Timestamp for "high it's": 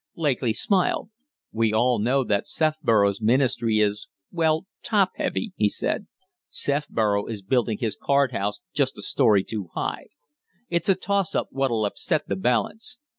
9.75-10.89